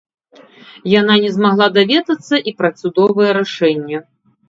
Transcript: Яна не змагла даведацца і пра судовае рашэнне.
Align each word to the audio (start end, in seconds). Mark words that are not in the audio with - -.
Яна 0.93 1.13
не 1.27 1.31
змагла 1.35 1.69
даведацца 1.77 2.43
і 2.51 2.57
пра 2.63 2.75
судовае 2.83 3.31
рашэнне. 3.43 4.07